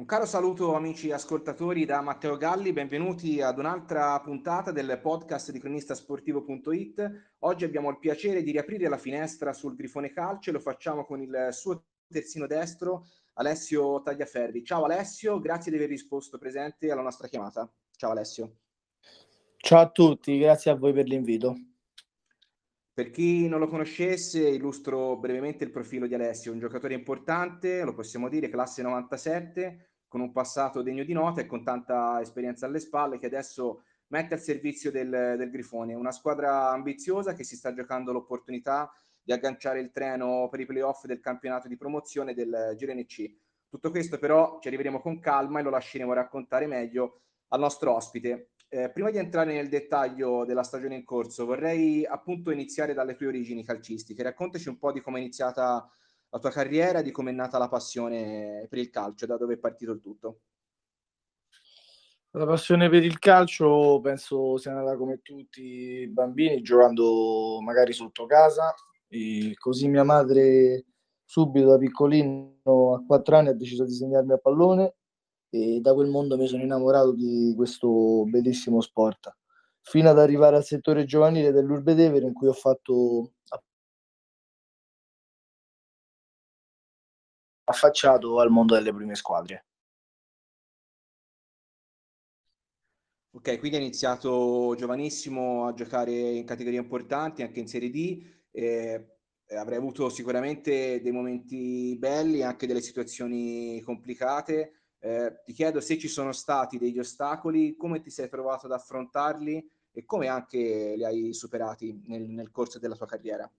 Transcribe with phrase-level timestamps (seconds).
[0.00, 5.58] Un caro saluto amici ascoltatori da Matteo Galli, benvenuti ad un'altra puntata del podcast di
[5.58, 7.34] cronistasportivo.it.
[7.40, 11.48] Oggi abbiamo il piacere di riaprire la finestra sul Grifone Calcio lo facciamo con il
[11.50, 14.64] suo terzino destro, Alessio Tagliaferri.
[14.64, 17.70] Ciao Alessio, grazie di aver risposto presente alla nostra chiamata.
[17.94, 18.56] Ciao Alessio.
[19.58, 21.54] Ciao a tutti, grazie a voi per l'invito.
[22.94, 27.92] Per chi non lo conoscesse, illustro brevemente il profilo di Alessio, un giocatore importante, lo
[27.94, 32.80] possiamo dire, classe 97, con un passato degno di nota e con tanta esperienza alle
[32.80, 37.72] spalle che adesso mette al servizio del, del Grifone, una squadra ambiziosa che si sta
[37.72, 43.36] giocando l'opportunità di agganciare il treno per i playoff del campionato di promozione del GRNC.
[43.68, 48.50] Tutto questo però ci arriveremo con calma e lo lasceremo raccontare meglio al nostro ospite.
[48.68, 53.28] Eh, prima di entrare nel dettaglio della stagione in corso, vorrei appunto iniziare dalle tue
[53.28, 54.24] origini calcistiche.
[54.24, 55.88] Raccontaci un po' di come è iniziata
[56.30, 59.58] la tua carriera, di come è nata la passione per il calcio, da dove è
[59.58, 60.40] partito il tutto.
[62.32, 68.24] La passione per il calcio penso sia nata come tutti i bambini, giocando magari sotto
[68.26, 68.72] casa.
[69.08, 70.84] E così mia madre,
[71.24, 74.94] subito da piccolino, a quattro anni, ha deciso di segnarmi a pallone
[75.50, 79.36] e da quel mondo mi sono innamorato di questo bellissimo sport.
[79.80, 83.32] Fino ad arrivare al settore giovanile dell'Urbedevere in cui ho fatto
[87.70, 89.64] affacciato al mondo delle prime squadre.
[93.32, 98.24] Ok, quindi hai iniziato giovanissimo a giocare in categorie importanti, anche in Serie D.
[98.50, 99.06] Eh,
[99.56, 104.72] avrai avuto sicuramente dei momenti belli, anche delle situazioni complicate.
[104.98, 109.70] Eh, ti chiedo se ci sono stati degli ostacoli, come ti sei trovato ad affrontarli
[109.92, 113.50] e come anche li hai superati nel, nel corso della tua carriera.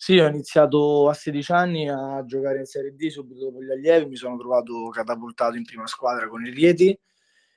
[0.00, 4.06] Sì, ho iniziato a 16 anni a giocare in Serie D subito dopo gli allievi,
[4.06, 6.96] mi sono trovato catapultato in prima squadra con i Rieti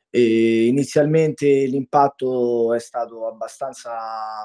[0.09, 4.44] e inizialmente l'impatto è stato abbastanza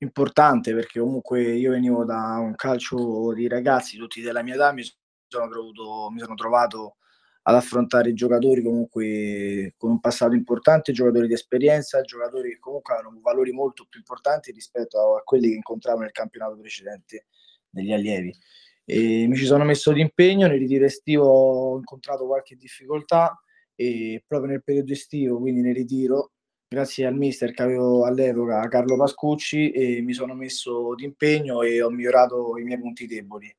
[0.00, 4.82] importante perché comunque io venivo da un calcio di ragazzi, tutti della mia età, mi
[5.26, 6.96] sono, trovato, mi sono trovato
[7.44, 13.18] ad affrontare giocatori comunque con un passato importante, giocatori di esperienza, giocatori che comunque hanno
[13.20, 17.26] valori molto più importanti rispetto a quelli che incontravo nel campionato precedente
[17.68, 18.32] degli allievi.
[18.84, 23.40] E mi ci sono messo di impegno, nel ritiro estivo ho incontrato qualche difficoltà
[23.74, 26.32] e proprio nel periodo estivo, quindi nel ritiro,
[26.68, 31.90] grazie al mister che avevo all'epoca, Carlo Pascucci, mi sono messo di impegno e ho
[31.90, 33.52] migliorato i miei punti deboli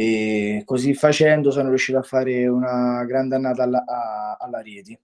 [0.00, 4.96] e così facendo sono riuscito a fare una grande annata alla, a, alla Rieti.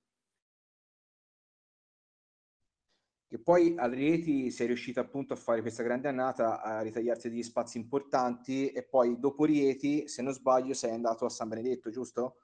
[3.28, 7.42] E poi al Rieti sei riuscito appunto a fare questa grande annata, a ritagliarti degli
[7.42, 12.36] spazi importanti e poi dopo Rieti, se non sbaglio, sei andato a San Benedetto, giusto?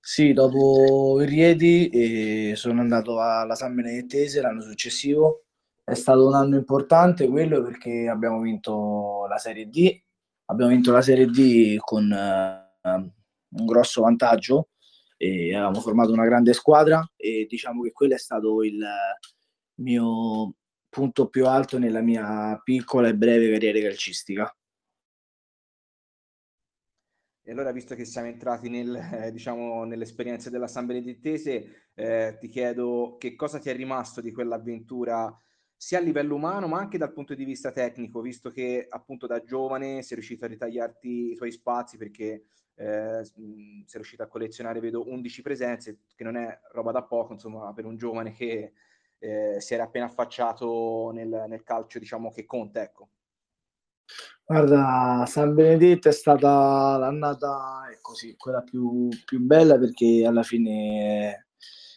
[0.00, 5.44] Sì, dopo il Rieti eh, sono andato alla San Benedettese l'anno successivo.
[5.84, 10.08] È stato un anno importante quello perché abbiamo vinto la Serie D
[10.50, 14.70] abbiamo vinto la Serie D con uh, un grosso vantaggio
[15.16, 18.82] e avevamo formato una grande squadra e diciamo che quello è stato il
[19.76, 20.54] mio
[20.88, 24.54] punto più alto nella mia piccola e breve carriera calcistica.
[27.42, 32.48] E allora, visto che siamo entrati nel, eh, diciamo, nell'esperienza della San Benedettese, eh, ti
[32.48, 35.34] chiedo che cosa ti è rimasto di quell'avventura
[35.82, 39.42] sia a livello umano ma anche dal punto di vista tecnico, visto che appunto da
[39.42, 45.08] giovane sei riuscito a ritagliarti i tuoi spazi perché eh, sei riuscito a collezionare, vedo,
[45.08, 48.74] 11 presenze, che non è roba da poco, insomma, per un giovane che
[49.18, 53.08] eh, si era appena affacciato nel, nel calcio, diciamo, che conta, ecco.
[54.44, 61.46] Guarda, San Benedetto è stata l'annata, è così, quella più, più bella perché alla fine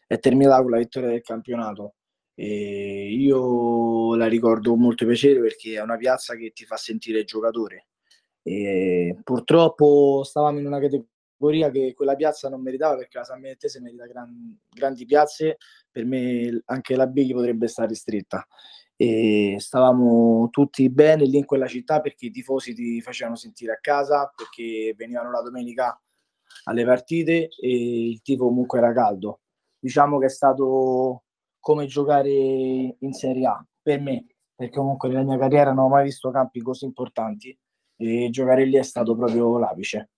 [0.07, 1.95] è terminata con la vittoria del campionato
[2.35, 7.23] e io la ricordo con molto piacere perché è una piazza che ti fa sentire
[7.23, 7.87] giocatore.
[8.41, 13.79] E purtroppo stavamo in una categoria che quella piazza non meritava perché la San Benettese
[13.79, 15.57] merita gran, grandi piazze,
[15.89, 18.45] per me anche la B potrebbe stare ristretta.
[18.95, 23.79] E stavamo tutti bene lì in quella città perché i tifosi ti facevano sentire a
[23.79, 25.99] casa, perché venivano la domenica
[26.65, 29.41] alle partite e il tifo comunque era caldo.
[29.79, 31.22] Diciamo che è stato
[31.63, 36.03] come giocare in Serie A per me, perché comunque nella mia carriera non ho mai
[36.03, 37.57] visto campi così importanti
[37.95, 40.09] e giocare lì è stato proprio l'apice.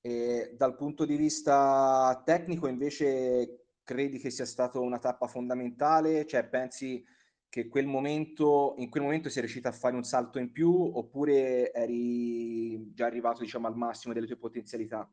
[0.00, 6.24] E dal punto di vista tecnico invece credi che sia stata una tappa fondamentale?
[6.24, 7.04] Cioè pensi
[7.50, 11.70] che quel momento, in quel momento sei riuscito a fare un salto in più oppure
[11.74, 15.06] eri già arrivato diciamo, al massimo delle tue potenzialità?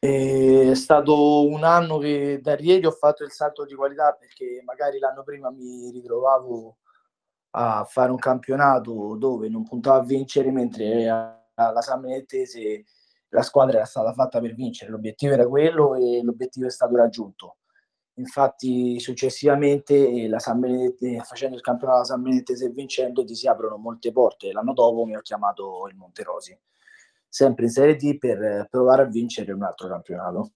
[0.00, 5.00] È stato un anno che da ieri ho fatto il salto di qualità perché magari
[5.00, 6.76] l'anno prima mi ritrovavo
[7.52, 12.84] a fare un campionato dove non puntavo a vincere mentre alla San Benettese
[13.30, 17.56] la squadra era stata fatta per vincere, l'obiettivo era quello e l'obiettivo è stato raggiunto.
[18.18, 23.76] Infatti successivamente la San Benedette, facendo il campionato San Benettese e vincendo ti si aprono
[23.78, 24.52] molte porte.
[24.52, 26.56] L'anno dopo mi ho chiamato il Monterosi,
[27.28, 30.52] sempre in Serie D per provare a vincere un altro campionato.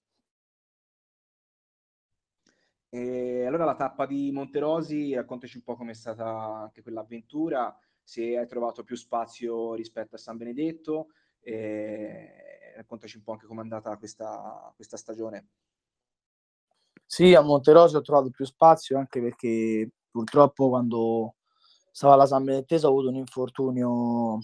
[2.89, 8.47] E allora la tappa di Monterosi, raccontaci un po' com'è stata anche quell'avventura, se hai
[8.47, 11.07] trovato più spazio rispetto a San Benedetto,
[12.75, 15.47] raccontaci un po' anche com'è andata questa, questa stagione.
[17.05, 21.35] Sì, a Monterosi ho trovato più spazio anche perché purtroppo quando
[21.91, 24.37] stavo alla San Benettese ho avuto un infortunio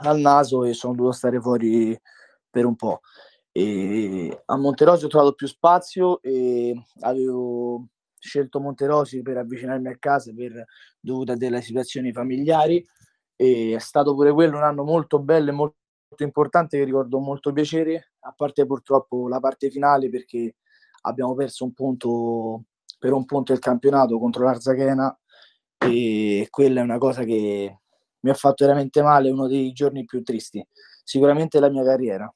[0.00, 1.98] al naso e sono dovuto stare fuori
[2.50, 3.00] per un po'.
[3.52, 10.32] E a Monterosi ho trovato più spazio e avevo scelto Monterosi per avvicinarmi a casa
[10.34, 10.64] per
[11.00, 12.84] dovuta delle situazioni familiari
[13.36, 15.76] e è stato pure quello un anno molto bello e molto
[16.18, 20.56] importante che ricordo molto piacere, a parte purtroppo la parte finale perché
[21.02, 22.64] abbiamo perso un punto
[22.98, 25.16] per un punto il campionato contro l'Arzachena
[25.78, 27.78] e quella è una cosa che
[28.28, 30.64] mi ha fatto veramente male, uno dei giorni più tristi,
[31.02, 32.32] sicuramente la mia carriera.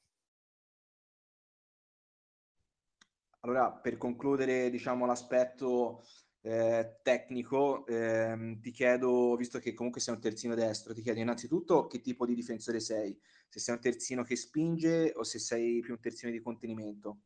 [3.41, 6.03] Allora, per concludere, diciamo, l'aspetto
[6.41, 11.85] eh, tecnico, ehm, ti chiedo, visto che comunque sei un terzino destro, ti chiedo innanzitutto
[11.87, 13.15] che tipo di difensore sei,
[13.49, 17.19] se sei un terzino che spinge o se sei più un terzino di contenimento.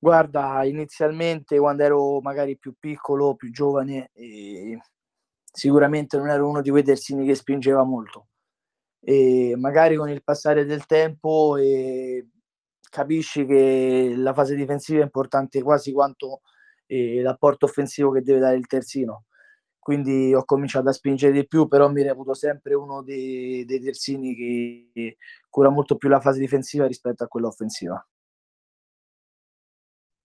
[0.00, 4.78] Guarda, inizialmente quando ero magari più piccolo, più giovane, eh,
[5.52, 8.28] sicuramente non ero uno di quei terzini che spingeva molto.
[9.00, 12.26] E magari con il passare del tempo eh,
[12.90, 16.42] capisci che la fase difensiva è importante quasi quanto
[16.86, 19.24] eh, l'apporto offensivo che deve dare il terzino.
[19.78, 24.34] Quindi ho cominciato a spingere di più, però mi reputo sempre uno dei, dei terzini
[24.34, 25.16] che
[25.48, 28.06] cura molto più la fase difensiva rispetto a quella offensiva.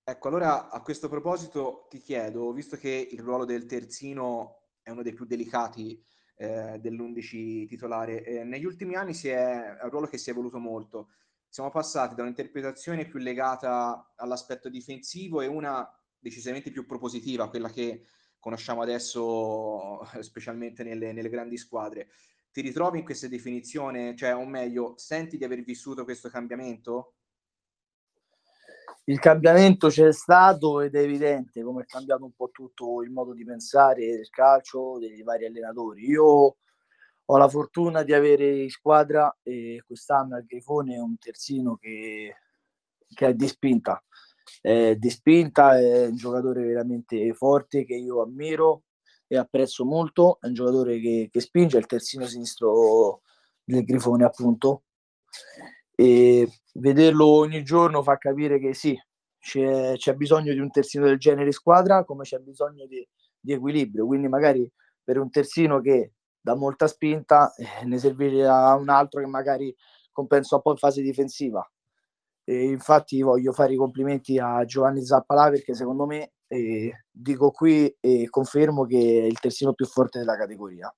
[0.06, 5.02] Ecco, allora a questo proposito ti chiedo, visto che il ruolo del terzino è uno
[5.02, 6.00] dei più delicati
[6.36, 10.60] eh, dell'11 titolare, eh, negli ultimi anni è, è, un ruolo che si è evoluto
[10.60, 11.10] molto.
[11.48, 15.88] Siamo passati da un'interpretazione più legata all'aspetto difensivo e una
[16.20, 18.06] decisamente più propositiva, quella che
[18.40, 22.10] conosciamo adesso specialmente nelle, nelle grandi squadre.
[22.52, 27.16] Ti ritrovi in questa definizione, cioè, o meglio, senti di aver vissuto questo cambiamento?
[29.06, 33.34] Il cambiamento c'è stato ed è evidente come è cambiato un po' tutto il modo
[33.34, 36.06] di pensare del calcio dei vari allenatori.
[36.06, 36.56] Io
[37.26, 42.36] ho la fortuna di avere in squadra e quest'anno al Grifone un terzino che,
[43.14, 44.02] che è di spinta.
[44.62, 48.84] È di spinta, è un giocatore veramente forte che io ammiro
[49.28, 50.38] e apprezzo molto.
[50.40, 53.22] È un giocatore che, che spinge, è il terzino sinistro
[53.64, 54.84] del Grifone, appunto
[55.96, 58.98] e vederlo ogni giorno fa capire che sì,
[59.40, 63.06] c'è, c'è bisogno di un terzino del genere in squadra come c'è bisogno di,
[63.40, 64.70] di, equilibrio, quindi magari
[65.04, 69.76] per un terzino che dà molta spinta eh, ne servirà un altro che magari
[70.12, 71.68] compensa un po' in fase difensiva.
[72.46, 77.96] E infatti voglio fare i complimenti a Giovanni Zappalà perché secondo me eh, dico qui
[78.00, 80.94] e confermo che è il terzino più forte della categoria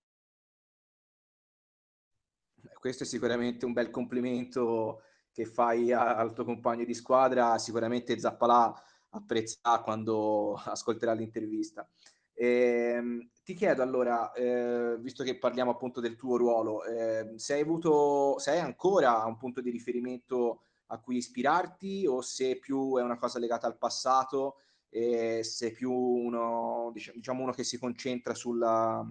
[2.85, 5.01] questo è sicuramente un bel complimento
[5.31, 8.71] che fai al tuo compagno di squadra, sicuramente Zappalà
[9.09, 11.89] apprezzerà quando ascolterà l'intervista.
[12.31, 17.55] E, ehm, ti chiedo allora, eh, visto che parliamo appunto del tuo ruolo, eh, se
[17.55, 22.97] hai avuto, se hai ancora un punto di riferimento a cui ispirarti o se più
[22.99, 24.57] è una cosa legata al passato
[24.89, 29.03] e se più uno, diciamo uno che si concentra sulla,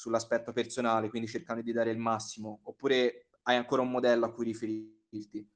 [0.00, 4.46] sull'aspetto personale, quindi cercando di dare il massimo, oppure hai ancora un modello a cui
[4.46, 5.46] riferirti?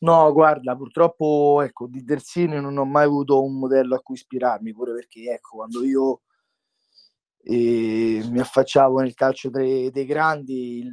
[0.00, 4.74] No, guarda, purtroppo ecco, di terzini non ho mai avuto un modello a cui ispirarmi,
[4.74, 6.22] pure perché ecco, quando io
[7.44, 10.92] eh, mi affacciavo nel calcio dei, dei grandi, il,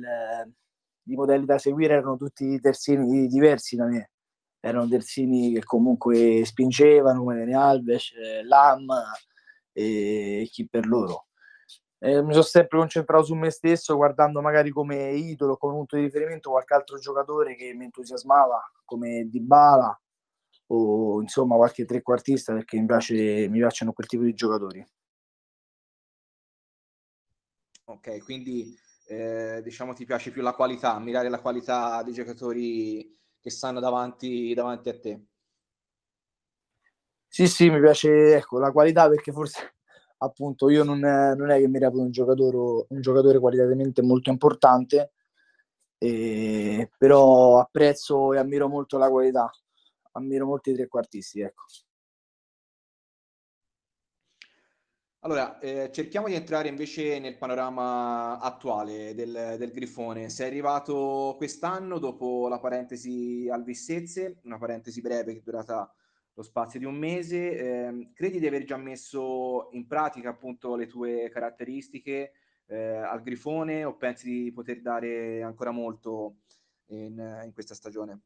[1.03, 4.11] i modelli da seguire erano tutti terzini diversi da me.
[4.61, 8.11] Erano terzini che comunque spingevano, come Alves,
[8.43, 8.87] Lam
[9.73, 11.28] e chi per loro
[11.99, 16.03] eh, mi sono sempre concentrato su me stesso, guardando magari come idolo, come punto di
[16.03, 19.99] riferimento qualche altro giocatore che mi entusiasmava, come Dybala,
[20.67, 24.85] o insomma qualche trequartista perché mi, piace, mi piacciono quel tipo di giocatori.
[27.85, 28.77] Ok, quindi
[29.07, 34.53] eh, diciamo ti piace più la qualità, ammirare la qualità dei giocatori che stanno davanti,
[34.53, 35.23] davanti a te.
[37.27, 39.78] Sì, sì, mi piace ecco, la qualità perché forse
[40.19, 44.29] appunto io non è, non è che mi reputo un giocatore, un giocatore qualitativamente molto
[44.29, 45.13] importante,
[45.97, 49.49] eh, però apprezzo e ammiro molto la qualità,
[50.13, 51.63] ammiro molto i trequartisti, ecco.
[55.21, 60.29] Allora, eh, cerchiamo di entrare invece nel panorama attuale del, del Grifone.
[60.29, 65.93] Sei arrivato quest'anno dopo la parentesi al Vissezze, una parentesi breve che è durata
[66.39, 67.57] lo spazio di un mese.
[67.57, 72.31] Eh, credi di aver già messo in pratica appunto le tue caratteristiche
[72.67, 76.37] eh, al Grifone o pensi di poter dare ancora molto
[76.87, 78.21] in, in questa stagione?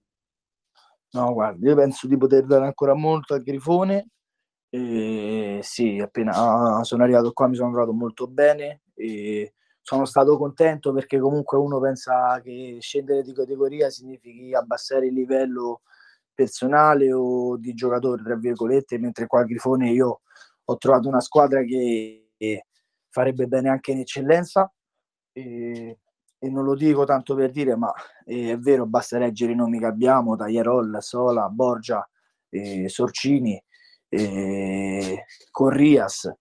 [1.14, 4.10] No, guarda, io penso di poter dare ancora molto al Grifone
[4.70, 10.92] e sì, appena sono arrivato qua mi sono trovato molto bene e sono stato contento
[10.94, 15.82] perché comunque uno pensa che scendere di categoria significhi abbassare il livello
[16.34, 20.22] personale o di giocatore, tra virgolette, mentre qua a Grifone io
[20.64, 22.30] ho trovato una squadra che
[23.10, 24.72] farebbe bene anche in eccellenza
[25.32, 26.00] e,
[26.38, 27.94] e non lo dico tanto per dire, ma
[28.26, 32.08] è vero, basta leggere i nomi che abbiamo, Tagliarol, Sola, Borgia,
[32.88, 33.62] Sorcini
[34.10, 36.32] eh, con Rias,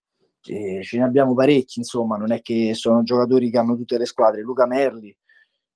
[0.45, 4.07] eh, ce ne abbiamo parecchi, insomma, non è che sono giocatori che hanno tutte le
[4.07, 5.17] squadre, Luca Merli.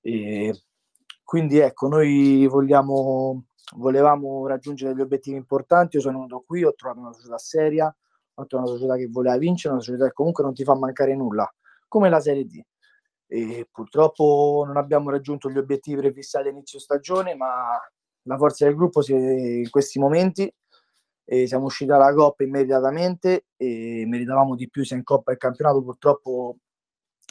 [0.00, 0.62] Eh,
[1.22, 7.00] quindi ecco, noi vogliamo, volevamo raggiungere degli obiettivi importanti, io sono venuto qui, ho trovato
[7.00, 10.54] una società seria, ho trovato una società che voleva vincere, una società che comunque non
[10.54, 11.52] ti fa mancare nulla,
[11.88, 12.62] come la Serie D.
[13.28, 17.80] E purtroppo non abbiamo raggiunto gli obiettivi prefissati all'inizio stagione, ma
[18.22, 20.52] la forza del gruppo si, in questi momenti
[21.24, 25.82] e siamo usciti dalla Coppa immediatamente e meritavamo di più sia in Coppa che campionato.
[25.82, 26.58] Purtroppo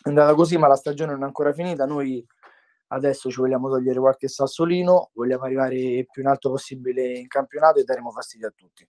[0.04, 1.86] è andata così, ma la stagione non è ancora finita.
[1.86, 2.26] Noi
[2.88, 7.80] adesso ci vogliamo togliere qualche sassolino, vogliamo arrivare il più in alto possibile in campionato
[7.80, 8.88] e daremo fastidio a tutti.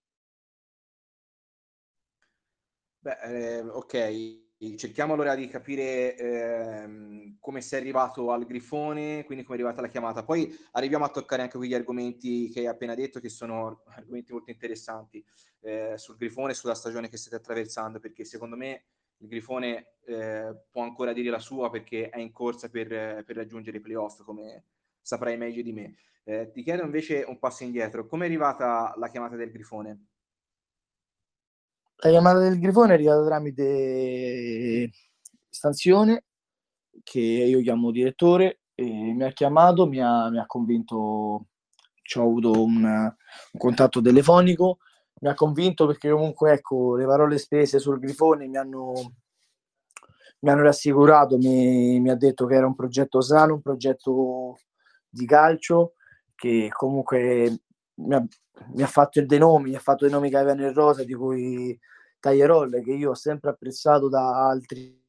[3.00, 9.56] Beh, eh, ok, cerchiamo allora di capire ehm, come sei arrivato al Grifone, quindi come
[9.56, 10.24] è arrivata la chiamata.
[10.24, 14.50] Poi arriviamo a toccare anche quegli argomenti che hai appena detto, che sono argomenti molto
[14.50, 15.24] interessanti
[15.60, 18.86] eh, sul Grifone e sulla stagione che state attraversando, perché secondo me
[19.18, 22.88] il Grifone eh, può ancora dire la sua perché è in corsa per,
[23.24, 24.64] per raggiungere i playoff, come
[25.00, 25.96] saprai meglio di me.
[26.24, 30.06] Eh, ti chiedo invece un passo indietro, come è arrivata la chiamata del Grifone?
[31.98, 34.90] La chiamata del Grifone è arrivata tramite
[35.48, 36.24] stanzione,
[37.02, 42.82] che io chiamo direttore, mi ha chiamato, mi ha, mi ha convinto, ho avuto un,
[42.82, 44.78] un, contatto telefonico,
[45.20, 48.92] mi ha convinto perché comunque ecco, le parole spese sul Grifone mi hanno,
[50.40, 54.58] mi hanno rassicurato, mi, mi ha detto che era un progetto sano, un progetto
[55.08, 55.94] di calcio,
[56.34, 57.60] che comunque
[57.94, 58.24] mi ha,
[58.74, 61.14] mi ha fatto dei nomi, mi ha fatto dei nomi che avevano in rosa, di
[61.14, 61.78] cui
[62.20, 65.02] Tagliarol, che io ho sempre apprezzato da altri,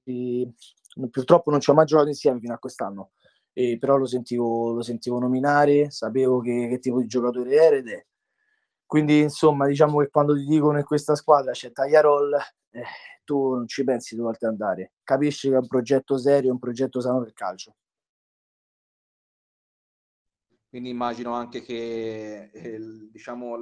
[1.12, 3.12] purtroppo non ci ho mai giocato insieme fino a quest'anno,
[3.54, 7.90] eh, però lo sentivo, lo sentivo nominare, sapevo che, che, tipo di giocatore era ed
[7.90, 8.06] è.
[8.88, 12.36] Quindi insomma diciamo che quando ti dicono in questa squadra c'è Tagliarol,
[12.72, 12.84] eh,
[13.26, 17.02] tu non ci pensi due volte andare, capisci che è un progetto serio, un progetto
[17.02, 17.76] sano del calcio.
[20.70, 22.80] Quindi immagino anche che eh,
[23.12, 23.58] diciamo,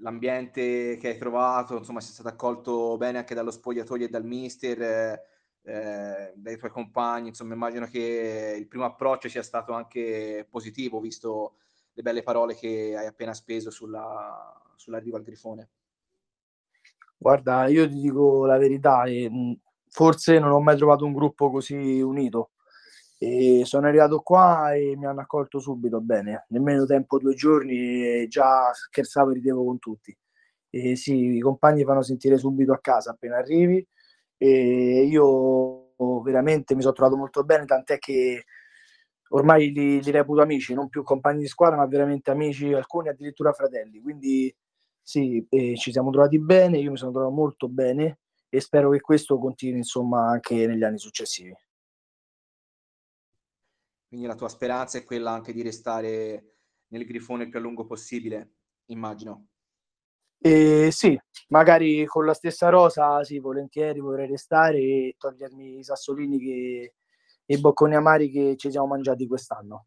[0.00, 4.82] l'ambiente che hai trovato, insomma, sia stato accolto bene anche dallo spogliatoio e dal mister,
[4.82, 5.22] eh,
[5.62, 11.56] eh, dai tuoi compagni, insomma, immagino che il primo approccio sia stato anche positivo, visto
[11.98, 15.70] le belle parole che hai appena speso sulla, sull'arrivo al Grifone.
[17.16, 19.02] Guarda, io ti dico la verità,
[19.88, 22.50] forse non ho mai trovato un gruppo così unito
[23.18, 28.26] e sono arrivato qua e mi hanno accolto subito bene, nemmeno tempo due giorni e
[28.28, 30.16] già scherzavo e ridevo con tutti.
[30.70, 33.84] E sì, i compagni fanno sentire subito a casa appena arrivi
[34.36, 38.44] e io veramente mi sono trovato molto bene, tant'è che
[39.30, 43.52] ormai li, li reputo amici, non più compagni di squadra, ma veramente amici, alcuni addirittura
[43.52, 44.00] fratelli.
[44.00, 44.54] Quindi
[45.02, 49.00] sì, eh, ci siamo trovati bene, io mi sono trovato molto bene e spero che
[49.00, 51.54] questo continui insomma anche negli anni successivi.
[54.08, 56.54] Quindi la tua speranza è quella anche di restare
[56.88, 58.54] nel grifone il più a lungo possibile,
[58.86, 59.48] immagino.
[60.40, 61.18] Eh, sì,
[61.48, 66.94] magari con la stessa rosa, sì, volentieri vorrei restare e togliermi i sassolini che,
[67.50, 69.86] i bocconi amari che ci siamo mangiati quest'anno.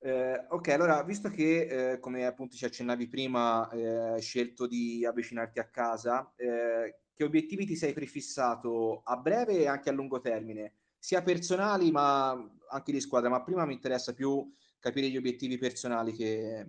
[0.00, 5.04] Eh, ok, allora, visto che, eh, come appunto ci accennavi prima, eh, hai scelto di
[5.04, 10.20] avvicinarti a casa, eh, che obiettivi ti sei prefissato a breve e anche a lungo
[10.20, 12.30] termine, sia personali ma
[12.70, 13.28] anche di squadra?
[13.28, 16.64] Ma prima mi interessa più capire gli obiettivi personali che,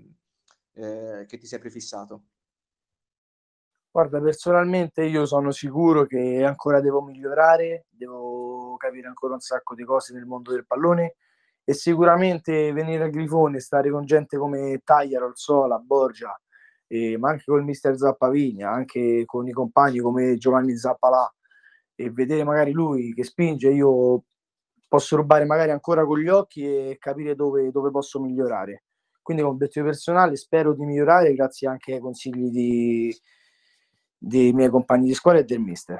[0.73, 2.23] eh, che ti sei prefissato.
[3.99, 9.83] Guarda, personalmente io sono sicuro che ancora devo migliorare, devo capire ancora un sacco di
[9.83, 11.15] cose nel mondo del pallone
[11.65, 16.33] e sicuramente venire a Grifone, stare con gente come Tagliaro, Sola, Borgia,
[16.87, 21.29] eh, ma anche con il mister Zappavigna, anche con i compagni come Giovanni Zappalà
[21.93, 24.23] e vedere magari lui che spinge, io
[24.87, 28.85] posso rubare magari ancora con gli occhi e capire dove, dove posso migliorare.
[29.21, 33.13] Quindi come obiettivo personale spero di migliorare grazie anche ai consigli di,
[34.19, 35.99] dei miei compagni di scuola e del mister.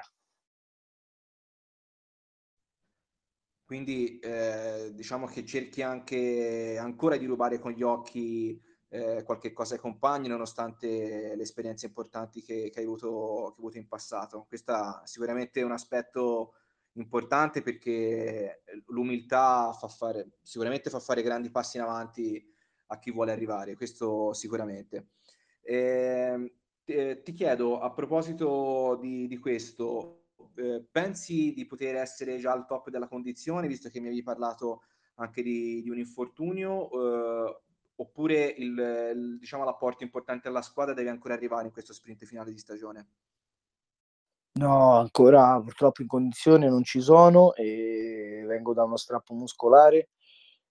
[3.64, 8.60] Quindi eh, diciamo che cerchi anche ancora di rubare con gli occhi
[8.90, 13.08] eh, qualche cosa ai compagni, nonostante le esperienze importanti che, che, hai avuto,
[13.50, 14.46] che hai avuto in passato.
[14.48, 16.56] Questo è sicuramente un aspetto
[16.94, 22.44] importante perché l'umiltà fa fare, sicuramente fa fare grandi passi in avanti
[22.88, 25.10] a chi vuole arrivare, questo sicuramente.
[25.62, 26.59] Eh,
[27.24, 30.24] ti chiedo a proposito di, di questo,
[30.56, 34.84] eh, pensi di poter essere già al top della condizione, visto che mi avevi parlato
[35.16, 37.62] anche di, di un infortunio, eh,
[37.96, 42.52] oppure il, il, diciamo, l'apporto importante alla squadra deve ancora arrivare in questo sprint finale
[42.52, 43.08] di stagione?
[44.60, 50.10] No, ancora purtroppo in condizione non ci sono e vengo da uno strappo muscolare.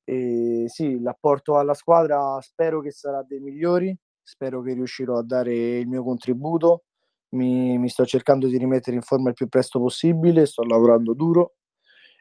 [0.05, 3.97] E sì, l'apporto alla squadra spero che sarà dei migliori,
[4.29, 6.85] spero che riuscirò a dare il mio contributo.
[7.31, 11.57] Mi, mi sto cercando di rimettere in forma il più presto possibile, sto lavorando duro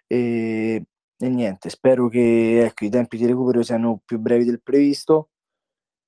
[0.05, 0.85] e,
[1.17, 5.29] e niente, spero che ecco, i tempi di recupero siano più brevi del previsto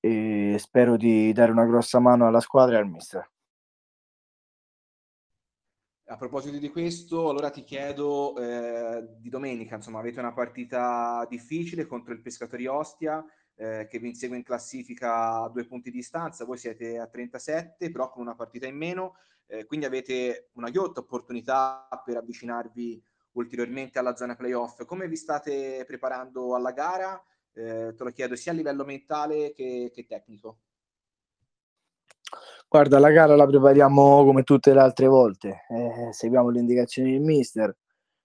[0.00, 3.30] e spero di dare una grossa mano alla squadra e al mister.
[6.06, 11.86] A proposito di questo, allora ti chiedo eh, di domenica, insomma, avete una partita difficile
[11.86, 13.24] contro il Pescatori Ostia
[13.60, 17.90] eh, che vi insegue in classifica a due punti di distanza, voi siete a 37,
[17.90, 23.98] però con una partita in meno, eh, quindi avete una ghiotta opportunità per avvicinarvi ulteriormente
[23.98, 24.86] alla zona playoff.
[24.86, 27.22] Come vi state preparando alla gara?
[27.52, 30.60] Eh, te lo chiedo sia a livello mentale che, che tecnico.
[32.66, 37.20] Guarda, la gara la prepariamo come tutte le altre volte, eh, seguiamo le indicazioni del
[37.20, 37.76] mister,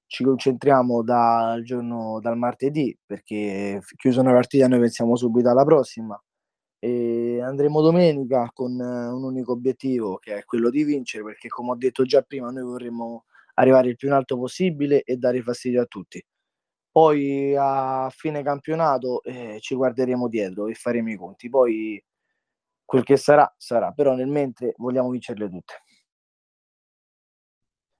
[0.07, 6.19] ci concentriamo dal giorno dal martedì perché chiusa una partita noi pensiamo subito alla prossima.
[6.79, 11.75] E andremo domenica con un unico obiettivo che è quello di vincere perché come ho
[11.75, 15.85] detto già prima noi vorremmo arrivare il più in alto possibile e dare fastidio a
[15.85, 16.23] tutti.
[16.91, 21.49] Poi a fine campionato eh, ci guarderemo dietro e faremo i conti.
[21.49, 22.01] Poi
[22.85, 25.73] quel che sarà, sarà, però nel mentre vogliamo vincerle tutte.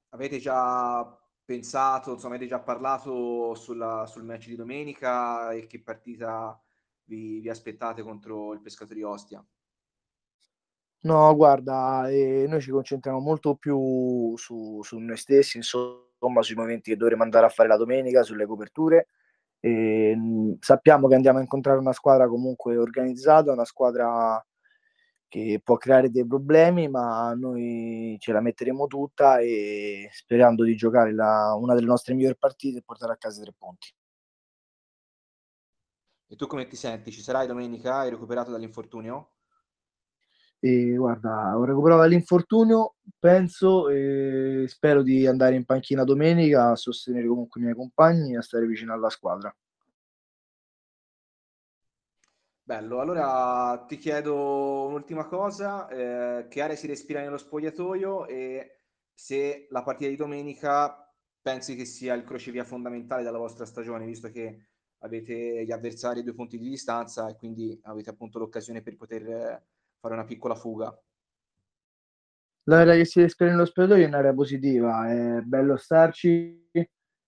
[0.10, 6.60] Avete già pensato, insomma, avete già parlato sulla, sul match di domenica e che partita
[7.06, 9.46] vi, vi aspettate contro il Pescatori Ostia?
[11.06, 16.90] No, guarda, eh, noi ci concentriamo molto più su, su, noi stessi, insomma, sui momenti
[16.90, 19.08] che dovremo andare a fare la domenica, sulle coperture.
[19.60, 24.44] E, mh, sappiamo che andiamo a incontrare una squadra comunque organizzata, una squadra
[25.44, 31.14] che può creare dei problemi, ma noi ce la metteremo tutta e sperando di giocare
[31.14, 33.94] la, una delle nostre migliori partite e portare a casa tre punti.
[36.28, 37.12] E tu come ti senti?
[37.12, 37.98] Ci sarai domenica?
[37.98, 39.32] Hai recuperato dall'infortunio?
[40.60, 47.28] E guarda, ho recuperato dall'infortunio, penso e spero di andare in panchina domenica a sostenere
[47.28, 49.54] comunque i miei compagni e a stare vicino alla squadra.
[52.68, 58.80] Bello, allora ti chiedo un'ultima cosa, eh, che aria si respira nello spogliatoio e
[59.14, 61.08] se la partita di domenica
[61.40, 64.70] pensi che sia il crocevia fondamentale della vostra stagione, visto che
[65.04, 69.30] avete gli avversari a due punti di distanza e quindi avete appunto l'occasione per poter
[69.30, 69.64] eh,
[70.00, 71.00] fare una piccola fuga.
[72.64, 76.72] L'area che si respira nello spogliatoio è un'area positiva, è bello starci,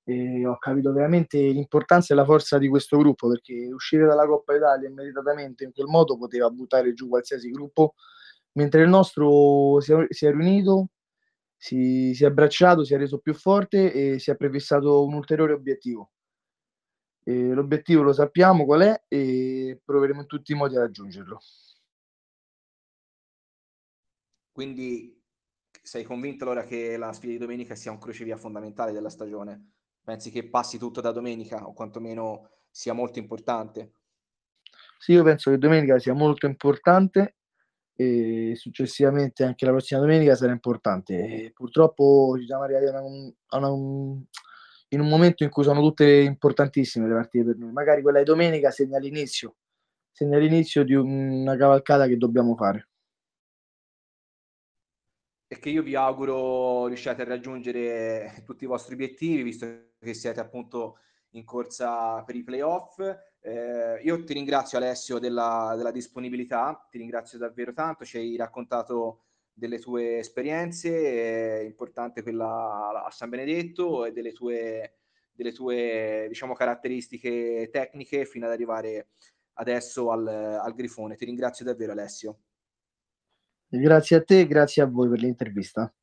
[0.10, 4.56] e ho capito veramente l'importanza e la forza di questo gruppo perché uscire dalla Coppa
[4.56, 7.96] Italia meritatamente in quel modo poteva buttare giù qualsiasi gruppo,
[8.54, 10.92] mentre il nostro si è, si è riunito,
[11.58, 15.52] si, si, è abbracciato, si è reso più forte e si è prefissato un ulteriore
[15.52, 16.12] obiettivo.
[17.24, 21.38] E l'obiettivo lo sappiamo qual è e proveremo in tutti i modi a raggiungerlo.
[24.54, 25.22] Quindi
[25.82, 29.72] sei convinto allora che la sfida di domenica sia un crocevia fondamentale della stagione?
[30.08, 33.96] Pensi che passi tutto da domenica o quantomeno sia molto importante?
[34.98, 37.36] Sì, io penso che domenica sia molto importante
[37.94, 41.14] e successivamente anche la prossima domenica sarà importante.
[41.14, 44.24] E purtroppo ci siamo arrivati a un, a un,
[44.88, 47.74] in un momento in cui sono tutte importantissime le partite per noi.
[47.74, 49.58] Magari quella di domenica segna l'inizio,
[50.10, 52.92] segna l'inizio di una cavalcata che dobbiamo fare.
[55.48, 59.66] E che io vi auguro riusciate a raggiungere tutti i vostri obiettivi, visto
[60.00, 61.00] che siete appunto
[61.32, 63.00] in corsa per i playoff.
[63.40, 69.22] Eh, io ti ringrazio Alessio della, della, disponibilità, ti ringrazio davvero tanto, ci hai raccontato
[69.54, 74.98] delle tue esperienze, è importante quella a San Benedetto e delle tue,
[75.32, 79.10] delle tue diciamo, caratteristiche tecniche fino ad arrivare
[79.54, 81.16] adesso al, al Grifone.
[81.16, 82.40] Ti ringrazio davvero Alessio.
[83.70, 85.94] Grazie a te grazie a voi per l'intervista.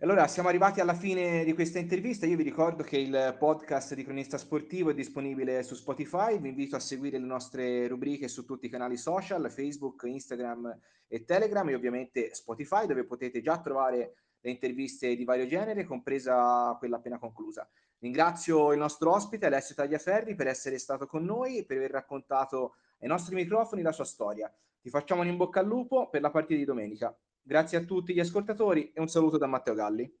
[0.00, 2.26] Allora, siamo arrivati alla fine di questa intervista.
[2.26, 6.40] Io vi ricordo che il podcast di Cronista Sportivo è disponibile su Spotify.
[6.40, 11.24] Vi invito a seguire le nostre rubriche su tutti i canali social, Facebook, Instagram e
[11.24, 16.96] Telegram e ovviamente Spotify, dove potete già trovare le interviste di vario genere, compresa quella
[16.96, 17.66] appena conclusa.
[18.00, 22.74] Ringrazio il nostro ospite Alessio Tagliaferri per essere stato con noi e per aver raccontato
[22.98, 24.52] ai nostri microfoni la sua storia.
[24.84, 27.18] Ti facciamo un in bocca al lupo per la partita di domenica.
[27.40, 30.14] Grazie a tutti gli ascoltatori e un saluto da Matteo Galli.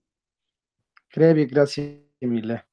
[1.06, 2.62] Crepi, grazie mille.